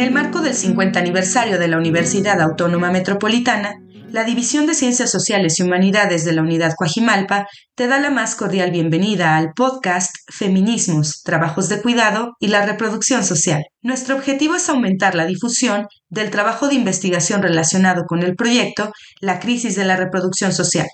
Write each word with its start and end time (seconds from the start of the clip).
En 0.00 0.06
el 0.06 0.14
marco 0.14 0.40
del 0.40 0.54
50 0.54 0.98
aniversario 0.98 1.58
de 1.58 1.68
la 1.68 1.76
Universidad 1.76 2.40
Autónoma 2.40 2.90
Metropolitana, 2.90 3.82
la 4.10 4.24
División 4.24 4.66
de 4.66 4.72
Ciencias 4.72 5.10
Sociales 5.10 5.58
y 5.58 5.62
Humanidades 5.62 6.24
de 6.24 6.32
la 6.32 6.40
Unidad 6.40 6.72
Coajimalpa 6.74 7.46
te 7.74 7.86
da 7.86 8.00
la 8.00 8.08
más 8.08 8.34
cordial 8.34 8.70
bienvenida 8.70 9.36
al 9.36 9.52
podcast 9.52 10.16
Feminismos, 10.32 11.20
Trabajos 11.22 11.68
de 11.68 11.82
Cuidado 11.82 12.32
y 12.40 12.48
la 12.48 12.64
Reproducción 12.64 13.24
Social. 13.24 13.62
Nuestro 13.82 14.16
objetivo 14.16 14.54
es 14.54 14.70
aumentar 14.70 15.14
la 15.14 15.26
difusión 15.26 15.86
del 16.08 16.30
trabajo 16.30 16.68
de 16.68 16.76
investigación 16.76 17.42
relacionado 17.42 18.04
con 18.06 18.22
el 18.22 18.36
proyecto 18.36 18.94
La 19.20 19.38
crisis 19.38 19.76
de 19.76 19.84
la 19.84 19.96
reproducción 19.96 20.54
social, 20.54 20.86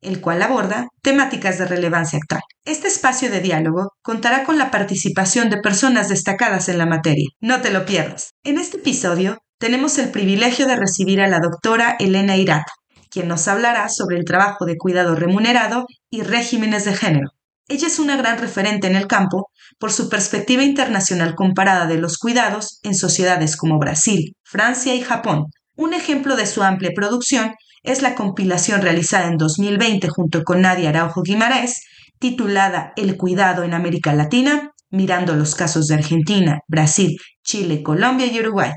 el 0.00 0.20
cual 0.20 0.42
aborda 0.42 0.88
temáticas 1.02 1.58
de 1.58 1.66
relevancia 1.66 2.18
actual. 2.18 2.42
Este 2.64 2.88
espacio 2.88 3.30
de 3.30 3.40
diálogo 3.40 3.92
contará 4.02 4.44
con 4.44 4.58
la 4.58 4.70
participación 4.70 5.50
de 5.50 5.60
personas 5.60 6.08
destacadas 6.08 6.68
en 6.68 6.78
la 6.78 6.86
materia. 6.86 7.28
No 7.40 7.60
te 7.60 7.70
lo 7.70 7.84
pierdas. 7.84 8.30
En 8.44 8.58
este 8.58 8.78
episodio 8.78 9.38
tenemos 9.58 9.98
el 9.98 10.10
privilegio 10.10 10.66
de 10.66 10.76
recibir 10.76 11.20
a 11.20 11.28
la 11.28 11.38
doctora 11.38 11.96
Elena 11.98 12.36
Irata, 12.36 12.72
quien 13.10 13.28
nos 13.28 13.46
hablará 13.48 13.88
sobre 13.88 14.16
el 14.16 14.24
trabajo 14.24 14.64
de 14.64 14.76
cuidado 14.76 15.14
remunerado 15.14 15.86
y 16.10 16.22
regímenes 16.22 16.84
de 16.84 16.94
género. 16.94 17.28
Ella 17.68 17.86
es 17.86 17.98
una 17.98 18.16
gran 18.16 18.38
referente 18.38 18.88
en 18.88 18.96
el 18.96 19.06
campo 19.06 19.50
por 19.78 19.92
su 19.92 20.08
perspectiva 20.08 20.64
internacional 20.64 21.34
comparada 21.34 21.86
de 21.86 21.98
los 21.98 22.18
cuidados 22.18 22.80
en 22.82 22.94
sociedades 22.94 23.56
como 23.56 23.78
Brasil, 23.78 24.34
Francia 24.42 24.94
y 24.94 25.02
Japón. 25.02 25.44
Un 25.76 25.94
ejemplo 25.94 26.36
de 26.36 26.46
su 26.46 26.62
amplia 26.62 26.90
producción 26.94 27.54
es 27.82 28.02
la 28.02 28.14
compilación 28.14 28.82
realizada 28.82 29.28
en 29.28 29.38
2020 29.38 30.08
junto 30.08 30.42
con 30.44 30.62
Nadia 30.62 30.90
Araujo 30.90 31.22
Guimarães, 31.22 31.82
titulada 32.18 32.92
El 32.96 33.16
cuidado 33.16 33.64
en 33.64 33.72
América 33.72 34.12
Latina, 34.12 34.72
mirando 34.90 35.34
los 35.34 35.54
casos 35.54 35.86
de 35.88 35.94
Argentina, 35.94 36.60
Brasil, 36.68 37.16
Chile, 37.42 37.82
Colombia 37.82 38.26
y 38.26 38.38
Uruguay. 38.38 38.72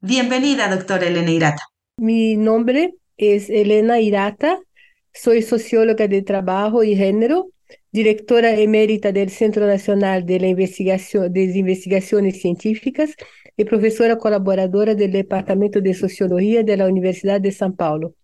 Bienvenida, 0.00 0.68
doctora 0.68 1.06
Elena 1.06 1.30
Irata. 1.30 1.62
Mi 1.96 2.36
nombre 2.36 2.94
es 3.16 3.48
Elena 3.48 4.00
Irata, 4.00 4.58
soy 5.14 5.40
socióloga 5.40 6.06
de 6.06 6.20
trabajo 6.20 6.84
y 6.84 6.94
género, 6.94 7.48
directora 7.90 8.54
emérita 8.54 9.12
del 9.12 9.30
Centro 9.30 9.66
Nacional 9.66 10.26
de, 10.26 10.40
la 10.40 10.48
Investigación, 10.48 11.32
de 11.32 11.44
Investigaciones 11.44 12.42
Científicas 12.42 13.14
y 13.56 13.64
profesora 13.64 14.18
colaboradora 14.18 14.94
del 14.94 15.12
Departamento 15.12 15.80
de 15.80 15.94
Sociología 15.94 16.62
de 16.62 16.76
la 16.76 16.86
Universidad 16.86 17.40
de 17.40 17.48
São 17.48 17.74
Paulo. 17.74 18.14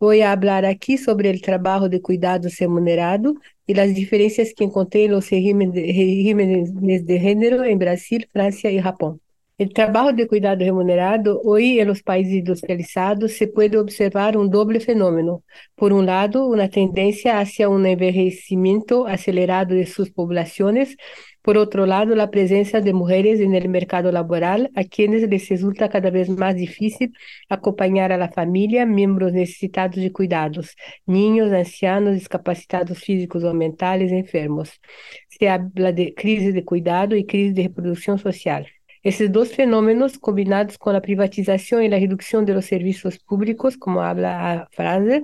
Voy 0.00 0.22
a 0.22 0.32
hablar 0.32 0.64
aquí 0.64 0.96
sobre 0.96 1.28
el 1.28 1.42
trabajo 1.42 1.90
de 1.90 2.00
cuidados 2.00 2.56
remunerado 2.58 3.34
y 3.66 3.74
las 3.74 3.94
diferencias 3.94 4.54
que 4.56 4.64
encontré 4.64 5.04
en 5.04 5.12
los 5.12 5.28
regímenes 5.28 7.06
de 7.06 7.20
género 7.20 7.62
en 7.64 7.78
Brasil, 7.78 8.26
Francia 8.32 8.70
y 8.70 8.80
Japón. 8.80 9.20
El 9.58 9.74
trabajo 9.74 10.14
de 10.14 10.26
cuidado 10.26 10.64
remunerado, 10.64 11.38
hoy 11.44 11.80
en 11.80 11.88
los 11.88 12.02
países 12.02 12.32
industrializados, 12.32 13.32
se 13.32 13.46
puede 13.46 13.76
observar 13.76 14.38
un 14.38 14.48
doble 14.48 14.80
fenómeno. 14.80 15.42
Por 15.74 15.92
un 15.92 16.06
lado, 16.06 16.46
una 16.46 16.70
tendencia 16.70 17.38
hacia 17.38 17.68
un 17.68 17.84
envejecimiento 17.84 19.06
acelerado 19.06 19.74
de 19.74 19.84
sus 19.84 20.10
poblaciones, 20.10 20.96
por 21.42 21.56
otro 21.56 21.86
lado, 21.86 22.14
la 22.14 22.30
presencia 22.30 22.80
de 22.80 22.92
mujeres 22.92 23.40
en 23.40 23.54
el 23.54 23.68
mercado 23.68 24.12
laboral, 24.12 24.70
a 24.74 24.84
quienes 24.84 25.28
les 25.28 25.48
resulta 25.48 25.88
cada 25.88 26.10
vez 26.10 26.28
más 26.28 26.54
difícil 26.54 27.14
acompañar 27.48 28.12
a 28.12 28.18
la 28.18 28.28
familia, 28.30 28.84
miembros 28.84 29.32
necesitados 29.32 29.96
de 29.96 30.12
cuidados, 30.12 30.76
niños, 31.06 31.50
ancianos, 31.52 32.14
discapacitados 32.14 32.98
físicos 32.98 33.42
o 33.44 33.54
mentales, 33.54 34.12
enfermos. 34.12 34.80
Se 35.28 35.48
habla 35.48 35.92
de 35.92 36.14
crisis 36.14 36.52
de 36.52 36.64
cuidado 36.64 37.16
y 37.16 37.24
crisis 37.24 37.54
de 37.54 37.62
reproducción 37.64 38.18
social. 38.18 38.66
Esses 39.02 39.32
dois 39.32 39.54
fenômenos, 39.54 40.18
combinados 40.18 40.76
com 40.76 40.90
a 40.90 41.00
privatização 41.00 41.80
e 41.82 41.92
a 41.92 41.98
redução 41.98 42.44
dos 42.44 42.66
serviços 42.66 43.16
públicos, 43.16 43.74
como 43.76 43.98
habla 44.00 44.30
a 44.52 44.66
frase, 44.72 45.22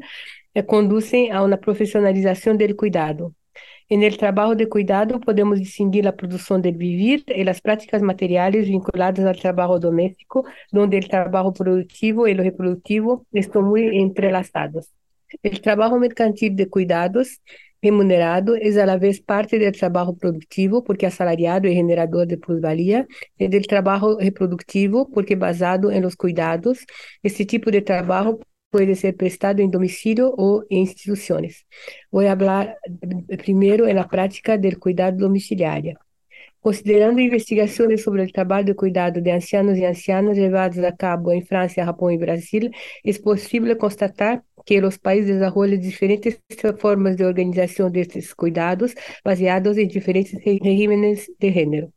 eh, 0.54 0.62
conduzem 0.62 1.30
a 1.30 1.42
uma 1.42 1.58
profissionalização 1.58 2.56
do 2.56 2.74
cuidado. 2.74 3.34
En 3.88 4.02
el 4.02 4.16
trabajo 4.18 4.56
de 4.56 4.68
cuidado 4.68 5.20
podemos 5.20 5.58
distinguir 5.58 6.04
la 6.04 6.16
producción 6.16 6.60
del 6.60 6.76
vivir 6.76 7.24
y 7.28 7.44
las 7.44 7.60
prácticas 7.60 8.02
materiales 8.02 8.66
vinculadas 8.66 9.24
al 9.24 9.38
trabajo 9.38 9.78
doméstico, 9.78 10.44
donde 10.72 10.98
el 10.98 11.08
trabajo 11.08 11.52
productivo 11.52 12.26
y 12.26 12.34
lo 12.34 12.42
reproductivo 12.42 13.24
están 13.32 13.64
muy 13.64 13.96
entrelazados. 13.98 14.92
El 15.42 15.60
trabajo 15.60 15.98
mercantil 15.98 16.56
de 16.56 16.68
cuidados 16.68 17.40
remunerado 17.80 18.56
es 18.56 18.76
a 18.76 18.86
la 18.86 18.96
vez 18.96 19.20
parte 19.20 19.58
del 19.58 19.76
trabajo 19.76 20.16
productivo 20.16 20.82
porque 20.82 21.06
asalariado 21.06 21.68
y 21.68 21.74
generador 21.74 22.26
de 22.26 22.38
plusvalía 22.38 23.06
y 23.38 23.46
del 23.48 23.66
trabajo 23.68 24.18
reproductivo 24.18 25.08
porque 25.12 25.36
basado 25.36 25.92
en 25.92 26.02
los 26.02 26.16
cuidados. 26.16 26.84
Este 27.22 27.46
tipo 27.46 27.70
de 27.70 27.82
trabajo 27.82 28.40
puede 28.70 28.94
ser 28.94 29.16
prestado 29.16 29.62
en 29.62 29.70
domicilio 29.70 30.34
o 30.36 30.64
en 30.70 30.78
instituciones. 30.78 31.66
Voy 32.10 32.26
a 32.26 32.32
hablar 32.32 32.78
primero 33.38 33.86
en 33.86 33.96
la 33.96 34.08
práctica 34.08 34.58
del 34.58 34.78
cuidado 34.78 35.16
domiciliario. 35.18 35.98
Considerando 36.60 37.20
investigações 37.20 38.02
sobre 38.02 38.22
o 38.24 38.32
trabalho 38.32 38.66
de 38.66 38.74
cuidado 38.74 39.20
de 39.20 39.30
ancianos 39.30 39.78
e 39.78 39.84
ancianas 39.86 40.36
levados 40.36 40.78
a 40.80 40.90
cabo 40.92 41.32
em 41.32 41.40
França, 41.44 41.84
Japão 41.84 42.10
e 42.10 42.18
Brasil, 42.18 42.70
é 43.04 43.12
possível 43.20 43.76
constatar 43.78 44.42
que 44.64 44.80
os 44.80 44.96
países 44.96 45.28
desenvolvem 45.38 45.78
diferentes 45.78 46.40
formas 46.80 47.16
de 47.16 47.24
organização 47.24 47.88
destes 47.88 48.34
cuidados, 48.34 48.94
baseados 49.24 49.78
em 49.78 49.86
diferentes 49.86 50.32
regimes 50.42 51.30
de 51.38 51.52
gênero. 51.52 51.95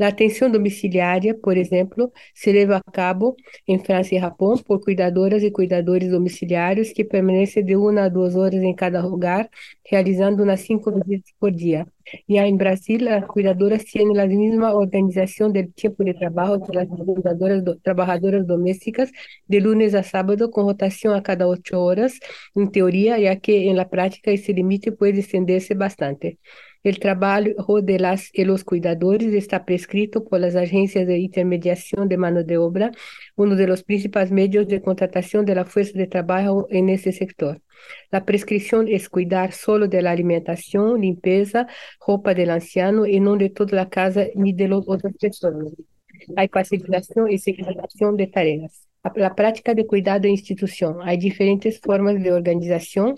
A 0.00 0.08
atenção 0.08 0.50
domiciliária, 0.50 1.34
por 1.34 1.56
exemplo, 1.56 2.12
se 2.34 2.52
leva 2.52 2.76
a 2.76 2.92
cabo 2.92 3.34
em 3.66 3.78
França 3.78 4.14
e 4.14 4.18
Japão 4.20 4.56
por 4.58 4.80
cuidadoras 4.80 5.42
e 5.42 5.50
cuidadores 5.50 6.10
domiciliários 6.10 6.92
que 6.92 7.02
permanecem 7.02 7.64
de 7.64 7.76
uma 7.76 8.02
a 8.04 8.08
duas 8.08 8.36
horas 8.36 8.62
em 8.62 8.74
cada 8.74 9.04
lugar, 9.06 9.48
realizando 9.86 10.42
umas 10.42 10.60
cinco 10.60 10.90
visitas 10.92 11.32
por 11.40 11.50
dia. 11.50 11.86
E 12.28 12.38
em 12.38 12.56
Brasil, 12.56 12.98
as 13.10 13.26
cuidadoras 13.26 13.84
têm 13.84 14.18
a 14.18 14.26
mesma 14.26 14.74
organização 14.74 15.50
do 15.50 15.66
tempo 15.72 16.04
de 16.04 16.14
trabalho 16.14 16.58
das 16.58 16.88
cuidadoras 16.88 17.62
do, 17.64 17.76
trabalhadoras 17.80 18.46
domésticas, 18.46 19.10
de 19.48 19.58
lunes 19.60 19.94
a 19.94 20.02
sábado, 20.02 20.50
com 20.50 20.62
rotação 20.62 21.14
a 21.14 21.22
cada 21.22 21.48
oito 21.48 21.74
horas, 21.76 22.18
em 22.56 22.66
teoria, 22.70 23.20
já 23.20 23.34
que 23.36 23.72
na 23.72 23.84
prática 23.84 24.30
esse 24.30 24.52
limite 24.52 24.90
pode 24.90 25.20
estender-se 25.20 25.74
bastante. 25.74 26.38
El 26.86 27.00
trabajo 27.00 27.82
de 27.82 27.98
las 27.98 28.30
y 28.32 28.44
los 28.44 28.62
cuidadores 28.62 29.34
está 29.34 29.64
prescrito 29.64 30.22
por 30.22 30.38
las 30.38 30.54
agencias 30.54 31.04
de 31.04 31.18
intermediación 31.18 32.08
de 32.08 32.16
mano 32.16 32.44
de 32.44 32.58
obra, 32.58 32.92
uno 33.34 33.56
de 33.56 33.66
los 33.66 33.82
principales 33.82 34.30
medios 34.30 34.68
de 34.68 34.80
contratación 34.80 35.44
de 35.44 35.56
la 35.56 35.64
fuerza 35.64 35.98
de 35.98 36.06
trabajo 36.06 36.68
en 36.70 36.88
ese 36.88 37.10
sector. 37.10 37.60
La 38.12 38.24
prescripción 38.24 38.86
es 38.86 39.08
cuidar 39.08 39.50
solo 39.50 39.88
de 39.88 40.00
la 40.00 40.12
alimentación, 40.12 41.00
limpieza, 41.00 41.66
ropa 42.06 42.34
del 42.34 42.50
anciano 42.50 43.04
y 43.04 43.18
no 43.18 43.34
de 43.34 43.50
toda 43.50 43.74
la 43.74 43.88
casa 43.88 44.26
ni 44.36 44.52
de 44.52 44.68
las 44.68 44.84
otras 44.86 45.12
personas. 45.20 45.72
Hay 46.36 46.46
facilitación 46.46 47.28
y 47.32 47.38
segmentación 47.38 48.16
de 48.16 48.28
tareas. 48.28 48.86
La 49.16 49.34
práctica 49.34 49.74
de 49.74 49.86
cuidado 49.86 50.26
en 50.26 50.32
institución. 50.32 50.98
Hay 51.02 51.16
diferentes 51.16 51.80
formas 51.80 52.22
de 52.22 52.32
organización 52.32 53.16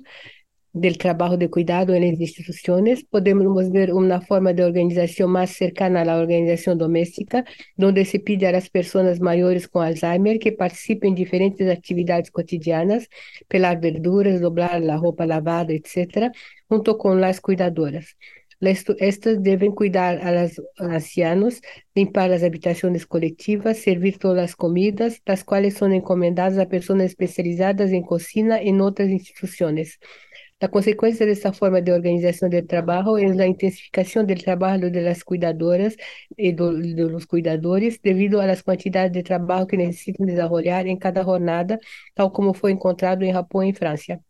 del 0.81 0.99
trabajo 0.99 1.37
de 1.37 1.50
cuidado 1.50 1.94
en 1.94 2.03
las 2.03 2.21
instituciones, 2.21 3.05
podemos 3.05 3.71
ver 3.71 3.93
una 3.93 4.21
forma 4.21 4.53
de 4.53 4.65
organización 4.65 5.31
más 5.31 5.50
cercana 5.50 6.03
a 6.03 6.05
la 6.05 6.16
organización 6.16 6.78
doméstica, 6.78 7.44
donde 7.77 8.05
se 8.05 8.21
pide 8.21 8.47
a 8.47 8.53
las 8.53 8.71
personas 8.71 9.21
mayores 9.21 9.69
con 9.69 9.84
Alzheimer 9.84 10.39
que 10.39 10.53
participen 10.53 11.11
en 11.11 11.15
diferentes 11.15 11.71
actividades 11.71 12.31
cotidianas, 12.31 13.09
pelar 13.49 13.81
verduras, 13.81 14.41
doblar 14.41 14.81
la 14.83 14.97
ropa 14.97 15.27
lavada, 15.27 15.72
etc., 15.72 16.33
junto 16.69 16.99
con 16.99 17.21
las 17.21 17.41
cuidadoras. 17.41 18.16
Estas 18.60 19.41
deben 19.41 19.71
cuidar 19.71 20.19
a 20.19 20.33
los 20.33 20.60
ancianos, 20.78 21.63
limpar 21.95 22.31
las 22.31 22.42
habitaciones 22.42 23.07
colectivas, 23.07 23.78
servir 23.78 24.19
todas 24.19 24.36
las 24.36 24.57
comidas, 24.57 25.22
las 25.27 25.45
cuales 25.45 25.74
son 25.74 25.92
encomendadas 25.92 26.59
a 26.59 26.69
personas 26.69 27.07
especializadas 27.07 27.92
en 27.92 28.03
cocina 28.03 28.60
en 28.60 28.81
otras 28.81 29.10
instituciones. 29.10 30.01
La 30.60 30.69
consecuencia 30.69 31.25
de 31.27 31.33
esta 31.33 31.53
forma 31.53 31.81
de 31.81 31.93
organización 31.93 32.51
del 32.51 32.66
trabajo 32.66 33.16
es 33.19 33.37
la 33.37 33.47
intensificación 33.47 34.27
del 34.27 34.43
trabajo 34.43 34.78
de 34.78 35.03
las 35.03 35.22
cuidadoras 35.25 35.97
y 36.37 36.53
de 36.53 37.09
los 37.10 37.27
cuidadores 37.27 38.01
debido 38.03 38.41
a 38.41 38.47
las 38.47 38.63
cantidades 38.65 39.13
de 39.13 39.22
trabajo 39.22 39.66
que 39.69 39.77
necesitan 39.77 40.27
desarrollar 40.27 40.87
en 40.89 40.97
cada 40.99 41.22
jornada, 41.25 41.78
tal 42.15 42.33
como 42.33 42.55
fue 42.55 42.72
encontrado 42.72 43.25
en 43.25 43.34
Japón 43.34 43.66
y 43.66 43.72
Francia. 43.72 44.21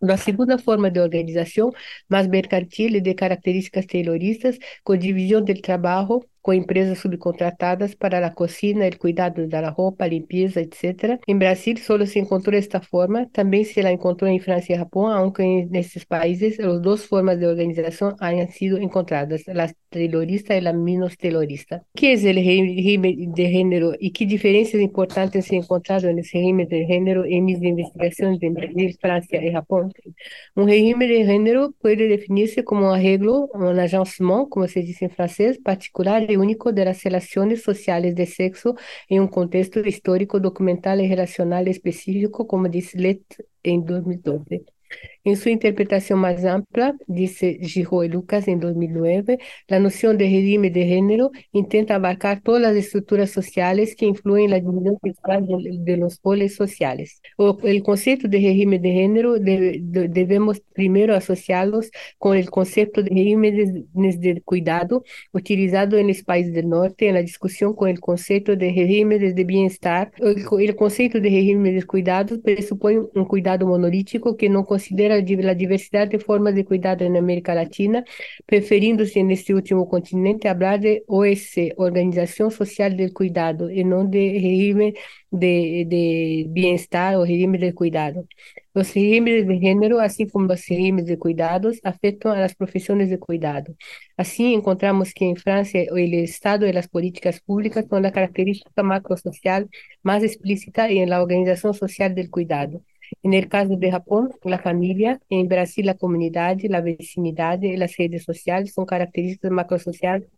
La 0.00 0.16
segunda 0.18 0.58
forma 0.58 0.90
de 0.90 1.00
organización, 1.00 1.72
más 2.08 2.28
mercantil 2.28 2.96
y 2.96 3.00
de 3.00 3.14
características 3.14 3.86
tayloristas, 3.86 4.58
con 4.84 4.98
división 4.98 5.44
del 5.44 5.62
trabajo 5.62 6.26
com 6.44 6.52
empresas 6.52 6.98
subcontratadas 6.98 7.94
para 7.94 8.26
a 8.26 8.30
cocina, 8.30 8.86
o 8.86 8.98
cuidado 8.98 9.48
da 9.48 9.70
roupa, 9.70 10.06
limpeza, 10.06 10.60
etc. 10.60 11.18
Em 11.26 11.38
Brasil 11.38 11.74
só 11.78 12.04
se 12.04 12.18
encontrou 12.18 12.54
esta 12.54 12.82
forma, 12.82 13.26
também 13.32 13.64
se 13.64 13.80
la 13.80 13.90
encontrou 13.90 14.30
em 14.30 14.38
França 14.38 14.70
e 14.70 14.76
Japão, 14.76 15.06
aunque 15.06 15.64
nesses 15.66 16.04
países 16.04 16.60
as 16.60 16.82
duas 16.82 17.06
formas 17.06 17.38
de 17.38 17.46
organização 17.46 18.14
hayan 18.20 18.46
sido 18.48 18.78
encontradas, 18.78 19.42
a 19.48 19.54
taylorista 19.94 20.56
y 20.56 20.60
la 20.60 20.72
menos 20.72 21.16
taylorista. 21.16 21.84
¿Qué 21.94 22.14
es 22.14 22.24
el 22.24 22.36
régimen 22.36 23.32
de 23.32 23.48
género 23.48 23.92
y 23.98 24.10
qué 24.10 24.26
diferencias 24.26 24.82
importantes 24.82 25.50
he 25.52 25.56
encontrado 25.56 26.08
en 26.08 26.18
ese 26.18 26.38
régimen 26.38 26.68
de 26.68 26.84
género 26.84 27.24
en 27.24 27.44
mis 27.44 27.62
investigaciones 27.62 28.42
en 28.42 28.54
Brasil, 28.54 28.98
Francia 29.00 29.40
y 29.40 29.52
Japón? 29.52 29.92
Un 30.56 30.68
régimen 30.68 31.08
de 31.08 31.24
género 31.24 31.72
puede 31.80 32.08
definirse 32.08 32.64
como 32.64 32.88
un 32.88 32.94
arreglo, 32.94 33.48
un 33.54 33.78
agencement, 33.78 34.48
como 34.48 34.66
se 34.66 34.80
dice 34.80 35.04
en 35.04 35.12
francés, 35.12 35.58
particular 35.58 36.28
y 36.28 36.36
único 36.36 36.72
de 36.72 36.84
las 36.84 37.02
relaciones 37.04 37.62
sociales 37.62 38.16
de 38.16 38.26
sexo 38.26 38.74
en 39.08 39.20
un 39.20 39.28
contexto 39.28 39.78
histórico, 39.80 40.40
documental 40.40 41.00
y 41.00 41.08
relacional 41.08 41.68
específico, 41.68 42.48
como 42.48 42.68
dice 42.68 42.98
Let 42.98 43.20
en 43.62 43.84
2012. 43.84 44.64
En 45.24 45.36
su 45.36 45.48
interpretación 45.48 46.18
más 46.18 46.44
amplia, 46.44 46.94
dice 47.06 47.58
Giro 47.62 48.04
y 48.04 48.08
Lucas 48.08 48.46
en 48.46 48.60
2009, 48.60 49.38
la 49.68 49.80
noción 49.80 50.18
de 50.18 50.24
régimen 50.24 50.70
de 50.70 50.84
género 50.84 51.30
intenta 51.52 51.94
abarcar 51.94 52.42
todas 52.42 52.60
las 52.60 52.76
estructuras 52.76 53.30
sociales 53.30 53.96
que 53.96 54.04
influyen 54.04 54.44
en 54.44 54.50
la 54.50 54.60
división 54.60 54.98
sexual 55.02 55.46
de, 55.46 55.78
de, 55.78 55.96
los 55.96 56.20
roles 56.22 56.54
sociales. 56.54 57.22
O, 57.38 57.56
el 57.62 57.82
concepto 57.82 58.28
de 58.28 58.36
régimen 58.36 58.82
de 58.82 58.92
género 58.92 59.38
de, 59.38 59.80
de, 59.82 60.08
debemos 60.08 60.60
primero 60.74 61.14
asociarlos 61.14 61.90
con 62.18 62.36
el 62.36 62.50
concepto 62.50 63.02
de 63.02 63.08
regímenes 63.08 64.20
de 64.20 64.42
cuidado 64.42 65.04
utilizado 65.32 65.96
en 65.96 66.08
los 66.08 66.22
países 66.22 66.52
del 66.52 66.68
norte 66.68 67.08
en 67.08 67.14
la 67.14 67.22
discusión 67.22 67.74
con 67.74 67.88
el 67.88 67.98
concepto 67.98 68.56
de 68.56 68.72
regímenes 68.72 69.34
de 69.34 69.44
bienestar. 69.44 70.12
El, 70.18 70.44
el 70.60 70.76
concepto 70.76 71.18
de 71.18 71.30
régimen 71.30 71.74
de 71.74 71.82
cuidado 71.84 72.38
presupone 72.42 73.00
un 73.14 73.24
cuidado 73.24 73.66
monolítico 73.66 74.36
que 74.36 74.50
no 74.50 74.66
considera 74.66 75.13
la 75.16 75.54
diversidad 75.54 76.08
de 76.08 76.18
formas 76.18 76.54
de 76.54 76.64
cuidado 76.64 77.04
en 77.04 77.16
América 77.16 77.54
Latina, 77.54 78.04
preferindo-se 78.46 79.22
neste 79.22 79.54
último 79.54 79.88
continente 79.88 80.48
hablar 80.48 80.80
de 80.80 81.04
OSC, 81.06 81.74
Organización 81.76 82.50
Social 82.50 82.96
del 82.96 83.12
Cuidado, 83.12 83.70
y 83.70 83.84
no 83.84 84.04
de 84.04 84.30
régimen 84.42 84.94
de, 85.30 85.84
de 85.88 86.46
bienestar 86.48 87.16
o 87.16 87.24
régimen 87.24 87.60
de 87.60 87.74
cuidado. 87.74 88.26
Los 88.74 88.92
regímenes 88.94 89.46
de 89.46 89.58
género, 89.58 90.00
así 90.00 90.26
como 90.26 90.46
los 90.46 90.66
regímenes 90.66 91.06
de 91.06 91.18
cuidados, 91.18 91.80
afectan 91.84 92.36
a 92.36 92.40
las 92.40 92.54
profesiones 92.56 93.08
de 93.08 93.18
cuidado. 93.20 93.74
Así 94.16 94.52
encontramos 94.54 95.12
que 95.14 95.26
en 95.26 95.36
Francia 95.36 95.84
el 95.94 96.14
Estado 96.14 96.66
y 96.66 96.72
las 96.72 96.88
políticas 96.88 97.40
públicas 97.40 97.86
son 97.88 98.02
la 98.02 98.12
característica 98.12 98.82
macrosocial 98.82 99.68
más 100.02 100.22
explícita 100.24 100.88
en 100.88 101.08
la 101.10 101.22
organización 101.22 101.74
social 101.74 102.14
del 102.14 102.30
cuidado. 102.30 102.82
En 103.22 103.34
el 103.34 103.48
caso 103.48 103.76
de 103.76 103.90
Japón, 103.90 104.30
la 104.44 104.58
familia, 104.58 105.20
en 105.30 105.48
Brasil 105.48 105.86
la 105.86 105.94
comunidad, 105.94 106.58
la 106.64 106.80
vecindad 106.80 107.60
y 107.62 107.76
las 107.76 107.96
redes 107.96 108.24
sociales 108.24 108.72
son 108.74 108.86
características 108.86 109.50
macrosociales 109.50 110.28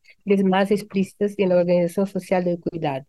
más 0.45 0.71
explícitas 0.71 1.35
en 1.39 1.51
la 1.51 1.57
organización 1.57 2.07
social 2.07 2.45
del 2.45 2.61
cuidado. 2.61 3.07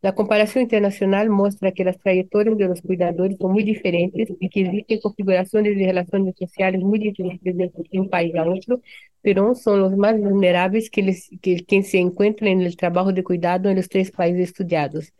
La 0.00 0.14
comparación 0.14 0.62
internacional 0.62 1.28
muestra 1.28 1.72
que 1.72 1.82
las 1.84 1.98
trayectorias 1.98 2.56
de 2.56 2.68
los 2.68 2.80
cuidadores 2.82 3.36
son 3.36 3.50
muy 3.52 3.64
diferentes 3.64 4.28
y 4.38 4.48
que 4.48 4.60
existen 4.60 5.00
configuraciones 5.00 5.76
de 5.76 5.86
relaciones 5.86 6.36
sociales 6.38 6.80
muy 6.82 7.00
diferentes 7.00 7.56
de 7.56 7.72
un 7.98 8.08
país 8.08 8.32
a 8.36 8.48
otro, 8.48 8.80
pero 9.22 9.56
son 9.56 9.80
los 9.80 9.96
más 9.96 10.16
vulnerables 10.20 10.88
que, 10.88 11.02
les, 11.02 11.28
que, 11.42 11.64
que 11.64 11.82
se 11.82 11.98
encuentran 11.98 12.50
en 12.52 12.62
el 12.62 12.76
trabajo 12.76 13.12
de 13.12 13.24
cuidado 13.24 13.68
en 13.70 13.76
los 13.76 13.88
tres 13.88 14.12
países 14.12 14.50
estudiados. 14.50 15.12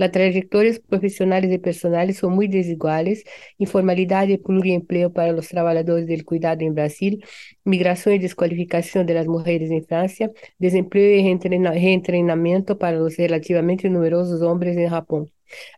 Las 0.00 0.12
trayectorias 0.12 0.78
profesionales 0.80 1.52
y 1.52 1.58
personales 1.58 2.16
son 2.16 2.32
muy 2.32 2.48
desiguales, 2.48 3.22
informalidad 3.58 4.28
y 4.28 4.38
pluriempleo 4.38 5.12
para 5.12 5.32
los 5.32 5.48
trabajadores 5.48 6.06
del 6.06 6.24
cuidado 6.24 6.62
en 6.64 6.74
Brasil, 6.74 7.22
migración 7.64 8.14
y 8.14 8.18
descualificación 8.18 9.04
de 9.04 9.12
las 9.12 9.26
mujeres 9.26 9.70
en 9.70 9.84
Francia, 9.84 10.30
desempleo 10.58 11.20
y 11.20 11.38
reentrenamiento 11.78 12.78
para 12.78 12.96
los 12.96 13.18
relativamente 13.18 13.90
numerosos 13.90 14.40
hombres 14.40 14.78
en 14.78 14.88
Japón. 14.88 15.30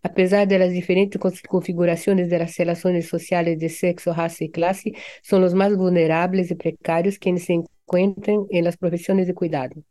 A 0.05 0.15
pesar 0.15 0.47
de 0.47 0.69
diferentes 0.69 1.21
configuraciones 1.49 2.31
de 2.31 2.39
las 2.39 2.57
relaciones 2.57 3.09
sociales 3.09 3.59
de 3.59 3.71
sexo, 3.71 4.15
raza 4.15 4.45
y 4.45 4.51
clase, 4.51 4.93
son 5.23 5.41
los 5.41 5.53
más 5.55 5.77
vulnerables 5.77 6.49
y 6.53 6.55
precarios 6.55 7.19
quienes 7.19 7.47
se 7.47 7.55
encuentran 7.55 8.47
en 8.51 8.65
las 8.65 8.77
profesiones 8.77 9.27
de 9.27 9.35
cuidado. 9.35 9.83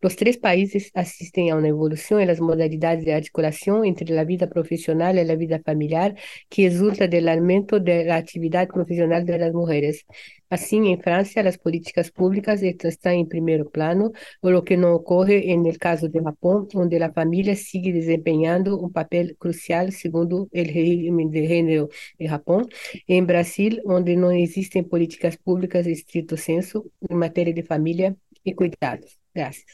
Los 0.00 0.16
tres 0.16 0.38
países 0.38 0.90
asisten 0.94 1.50
a 1.50 1.56
una 1.56 1.68
evolución 1.68 2.20
en 2.20 2.28
las 2.28 2.40
modalidades 2.40 3.04
de 3.04 3.14
articulación 3.14 3.84
entre 3.84 4.14
la 4.14 4.24
vida 4.24 4.48
profesional 4.48 5.18
y 5.18 5.24
la 5.24 5.36
vida 5.36 5.60
familiar 5.64 6.14
que 6.48 6.68
resulta 6.68 7.08
del 7.08 7.28
aumento 7.28 7.80
de 7.80 8.04
la 8.04 8.16
actividad 8.16 8.68
profesional 8.68 9.24
de 9.26 9.38
las 9.38 9.52
mujeres. 9.52 10.06
Así, 10.48 10.76
en 10.76 11.00
Francia, 11.00 11.42
las 11.42 11.58
políticas 11.58 12.10
públicas 12.12 12.62
están 12.62 13.14
en 13.14 13.28
primer 13.28 13.66
plano, 13.66 14.12
lo 14.42 14.64
que 14.64 14.76
no 14.76 14.94
ocurre 14.94 15.52
en 15.52 15.66
el 15.66 15.78
caso 15.78 16.08
de 16.08 16.22
Japón, 16.22 16.68
donde 16.72 16.98
la 17.00 17.12
familia 17.12 17.56
sigue 17.56 17.92
desempeñando 17.92 18.78
un 18.78 18.92
papel 18.92 19.36
crucial 19.38 19.92
según 19.92 20.48
el 20.52 20.66
régimen 20.66 21.30
de 21.30 21.46
género 21.46 21.88
de 22.18 22.28
Japón. 22.28 22.68
En 23.08 23.26
Brasil, 23.26 23.82
donde 23.84 24.16
no 24.16 24.30
existen 24.30 24.88
políticas 24.88 25.36
públicas 25.36 25.84
de 25.84 25.92
estricto 25.92 26.36
senso 26.36 26.84
en 27.08 27.18
materia 27.18 27.52
de 27.54 27.62
familia 27.64 28.16
y 28.44 28.54
cuidados. 28.54 29.18
Gracias. 29.36 29.66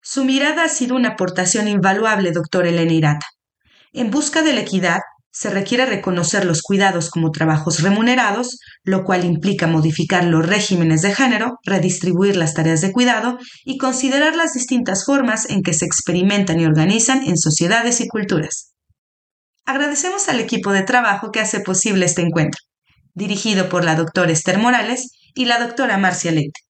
Su 0.00 0.24
mirada 0.24 0.62
ha 0.64 0.68
sido 0.68 0.94
una 0.94 1.10
aportación 1.10 1.66
invaluable, 1.66 2.30
doctor 2.30 2.64
Elena 2.64 2.92
Irata. 2.92 3.26
En 3.92 4.12
busca 4.12 4.42
de 4.42 4.52
la 4.52 4.60
equidad, 4.60 5.00
se 5.32 5.50
requiere 5.50 5.84
reconocer 5.84 6.44
los 6.44 6.62
cuidados 6.62 7.10
como 7.10 7.32
trabajos 7.32 7.82
remunerados, 7.82 8.60
lo 8.84 9.02
cual 9.02 9.24
implica 9.24 9.66
modificar 9.66 10.24
los 10.24 10.46
regímenes 10.46 11.02
de 11.02 11.12
género, 11.12 11.58
redistribuir 11.64 12.36
las 12.36 12.54
tareas 12.54 12.82
de 12.82 12.92
cuidado 12.92 13.36
y 13.64 13.78
considerar 13.78 14.36
las 14.36 14.52
distintas 14.52 15.04
formas 15.04 15.50
en 15.50 15.62
que 15.62 15.74
se 15.74 15.86
experimentan 15.86 16.60
y 16.60 16.64
organizan 16.64 17.24
en 17.24 17.38
sociedades 17.38 18.00
y 18.00 18.06
culturas. 18.06 18.74
Agradecemos 19.64 20.28
al 20.28 20.38
equipo 20.38 20.70
de 20.70 20.82
trabajo 20.82 21.32
que 21.32 21.40
hace 21.40 21.60
posible 21.60 22.06
este 22.06 22.22
encuentro, 22.22 22.60
dirigido 23.14 23.68
por 23.68 23.84
la 23.84 23.96
doctora 23.96 24.30
Esther 24.30 24.58
Morales 24.58 25.10
y 25.34 25.46
la 25.46 25.58
doctora 25.58 25.98
Marcia 25.98 26.30
Leite. 26.30 26.60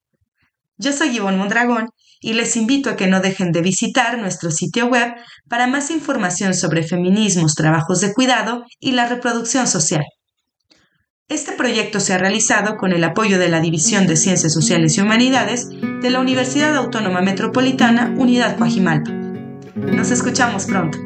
Yo 0.82 0.93
soy 0.93 1.17
Ivonne 1.17 1.37
Mondragón 1.37 1.90
y 2.20 2.32
les 2.32 2.56
invito 2.56 2.90
a 2.90 2.96
que 2.96 3.06
no 3.06 3.20
dejen 3.20 3.52
de 3.52 3.62
visitar 3.62 4.19
nuestro 4.19 4.50
sitio 4.50 4.87
web 4.87 5.14
para 5.49 5.69
más 5.69 5.93
información 5.93 6.55
sobre 6.55 6.82
feminismos, 6.82 7.55
trabajos 7.55 8.00
de 8.00 8.12
cuidado 8.12 8.64
y 8.81 8.90
la 8.90 9.08
reproducción 9.08 9.69
social. 9.69 10.05
Este 11.29 11.52
proyecto 11.52 12.00
se 12.00 12.14
ha 12.14 12.19
realizado 12.19 12.76
con 12.76 12.93
el 12.93 13.05
apoyo 13.05 13.38
de 13.38 13.49
la 13.49 13.61
División 13.61 14.08
de 14.08 14.17
Ciencias 14.17 14.52
Sociales 14.52 14.99
y 14.99 15.02
Humanidades 15.02 15.69
de 15.70 16.10
la 16.10 16.19
Universidad 16.19 16.74
Autónoma 16.74 17.20
Metropolitana 17.20 18.12
Unidad 18.19 18.58
Coajimalpa. 18.58 19.12
Nos 19.77 20.10
escuchamos 20.10 20.67
pronto. 20.67 20.98